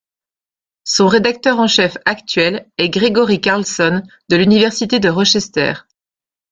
Son 0.83 1.07
rédacteur 1.07 1.59
en 1.59 1.67
chef 1.67 1.95
actuel 2.05 2.67
est 2.79 2.89
Gregory 2.89 3.39
Carlson 3.39 4.01
de 4.29 4.35
l'Université 4.35 4.99
de 4.99 5.09
Rochester. 5.09 5.73